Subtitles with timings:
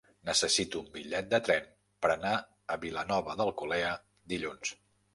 [0.27, 1.69] Necessito un bitllet de tren
[2.05, 2.33] per anar
[2.77, 3.97] a Vilanova d'Alcolea
[4.35, 4.79] dilluns.